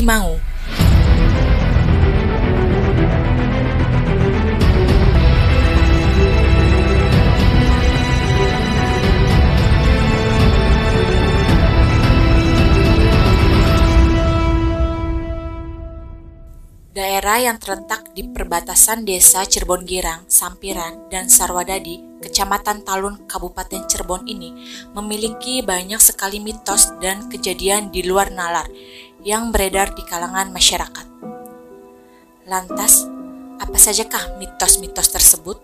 Cimangu. 0.00 0.40
Daerah 16.96 17.44
yang 17.44 17.60
terletak 17.60 18.16
di 18.16 18.24
perbatasan 18.24 19.04
desa 19.04 19.44
Cirebon 19.44 19.84
Girang, 19.84 20.24
Sampiran, 20.32 21.12
dan 21.12 21.28
Sarwadadi, 21.28 22.24
Kecamatan 22.24 22.88
Talun, 22.88 23.28
Kabupaten 23.28 23.84
Cirebon 23.84 24.24
ini 24.24 24.64
memiliki 24.96 25.60
banyak 25.60 26.00
sekali 26.00 26.40
mitos 26.40 26.88
dan 27.04 27.28
kejadian 27.28 27.92
di 27.92 28.00
luar 28.08 28.32
nalar 28.32 28.64
yang 29.20 29.52
beredar 29.52 29.92
di 29.92 30.02
kalangan 30.06 30.48
masyarakat. 30.52 31.06
Lantas, 32.48 33.04
apa 33.60 33.76
sajakah 33.76 34.40
mitos-mitos 34.40 35.12
tersebut? 35.12 35.60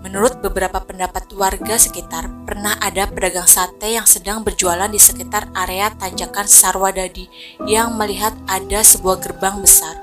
Menurut 0.00 0.40
beberapa 0.40 0.80
pendapat 0.80 1.28
warga 1.36 1.76
sekitar, 1.76 2.26
pernah 2.48 2.74
ada 2.80 3.04
pedagang 3.06 3.46
sate 3.46 3.94
yang 3.94 4.08
sedang 4.08 4.40
berjualan 4.40 4.88
di 4.88 4.98
sekitar 4.98 5.52
area 5.52 5.92
tanjakan 5.92 6.48
Sarwadadi 6.48 7.28
yang 7.68 7.94
melihat 8.00 8.32
ada 8.48 8.80
sebuah 8.80 9.20
gerbang 9.20 9.60
besar. 9.60 10.00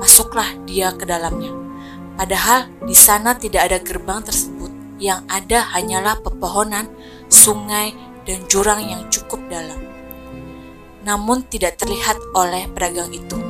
Masuklah 0.00 0.48
dia 0.64 0.90
ke 0.96 1.04
dalamnya. 1.04 1.52
Padahal 2.16 2.68
di 2.84 2.96
sana 2.96 3.36
tidak 3.36 3.70
ada 3.70 3.78
gerbang 3.80 4.24
tersebut, 4.24 4.72
yang 5.00 5.24
ada 5.28 5.68
hanyalah 5.72 6.20
pepohonan, 6.20 6.88
sungai, 7.28 7.92
dan 8.24 8.44
jurang 8.48 8.82
yang 8.84 9.04
cukup 9.12 9.40
dalam. 9.48 9.99
Namun 11.06 11.46
tidak 11.48 11.80
terlihat 11.80 12.20
oleh 12.36 12.68
pedagang 12.70 13.12
itu. 13.12 13.40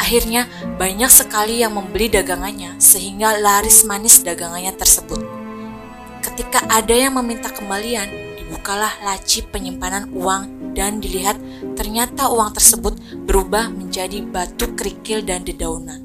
Akhirnya 0.00 0.48
banyak 0.80 1.12
sekali 1.12 1.60
yang 1.60 1.76
membeli 1.76 2.08
dagangannya 2.08 2.80
sehingga 2.80 3.36
laris 3.36 3.84
manis 3.84 4.24
dagangannya 4.24 4.72
tersebut. 4.72 5.20
Ketika 6.24 6.64
ada 6.72 6.96
yang 6.96 7.20
meminta 7.20 7.52
kembalian, 7.52 8.08
dibukalah 8.40 8.96
laci 9.04 9.44
penyimpanan 9.44 10.08
uang 10.16 10.72
dan 10.72 10.98
dilihat 11.04 11.36
ternyata 11.76 12.32
uang 12.32 12.56
tersebut 12.56 12.96
berubah 13.28 13.68
menjadi 13.68 14.24
batu 14.24 14.72
kerikil 14.72 15.20
dan 15.20 15.44
dedaunan. 15.44 16.00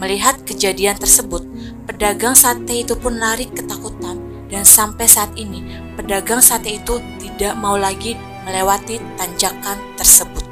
Melihat 0.00 0.42
kejadian 0.48 0.96
tersebut, 0.96 1.44
pedagang 1.84 2.32
sate 2.32 2.82
itu 2.82 2.96
pun 2.96 3.20
lari 3.20 3.46
ketakutan 3.48 4.16
dan 4.50 4.66
sampai 4.66 5.06
saat 5.06 5.30
ini 5.38 5.62
pedagang 5.94 6.42
sate 6.42 6.80
itu 6.80 6.98
tidak 7.22 7.54
mau 7.56 7.78
lagi 7.78 8.18
melewati 8.50 8.98
tanjakan 9.14 9.78
tersebut. 9.94 10.42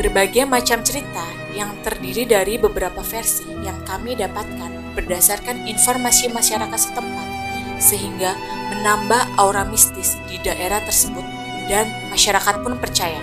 Berbagai 0.00 0.48
macam 0.48 0.80
cerita 0.80 1.28
yang 1.52 1.76
terdiri 1.84 2.24
dari 2.24 2.56
beberapa 2.56 3.04
versi 3.04 3.44
yang 3.60 3.84
kami 3.84 4.16
dapatkan 4.16 4.96
berdasarkan 4.96 5.68
informasi 5.68 6.32
masyarakat 6.32 6.80
setempat, 6.80 7.28
sehingga 7.76 8.32
menambah 8.72 9.36
aura 9.36 9.68
mistis 9.68 10.16
di 10.32 10.40
daerah 10.40 10.80
tersebut, 10.88 11.22
dan 11.68 11.84
masyarakat 12.08 12.64
pun 12.64 12.80
percaya. 12.80 13.20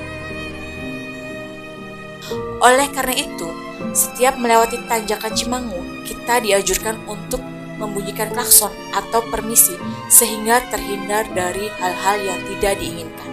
Oleh 2.61 2.85
karena 2.93 3.17
itu, 3.17 3.49
setiap 3.97 4.37
melewati 4.37 4.77
tanjakan 4.85 5.33
Cimangu, 5.33 5.81
kita 6.05 6.45
diajurkan 6.45 7.01
untuk 7.09 7.41
membunyikan 7.79 8.29
klakson 8.35 8.69
atau 8.91 9.23
permisi 9.31 9.73
sehingga 10.11 10.59
terhindar 10.67 11.25
dari 11.31 11.71
hal-hal 11.79 12.17
yang 12.19 12.39
tidak 12.45 12.75
diinginkan. 12.77 13.29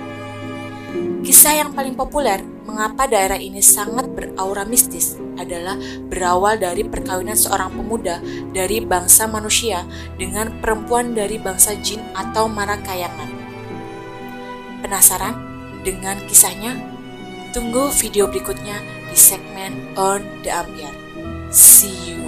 Kisah 1.26 1.58
yang 1.58 1.74
paling 1.74 1.98
populer 1.98 2.38
mengapa 2.66 3.10
daerah 3.10 3.34
ini 3.34 3.58
sangat 3.58 4.06
beraura 4.14 4.62
mistis 4.62 5.18
adalah 5.36 5.74
berawal 6.06 6.54
dari 6.54 6.86
perkawinan 6.86 7.34
seorang 7.34 7.74
pemuda 7.74 8.22
dari 8.54 8.78
bangsa 8.78 9.26
manusia 9.26 9.82
dengan 10.14 10.62
perempuan 10.62 11.12
dari 11.12 11.36
bangsa 11.42 11.74
jin 11.82 11.98
atau 12.14 12.46
marakayangan. 12.46 13.30
Penasaran 14.86 15.34
dengan 15.82 16.22
kisahnya? 16.30 16.78
Tunggu 17.50 17.88
video 17.96 18.28
berikutnya 18.28 18.78
di 19.08 19.16
segmen 19.16 19.96
On 19.96 20.20
The 20.44 20.50
Ambiar. 20.52 20.94
See 21.48 22.12
you. 22.12 22.25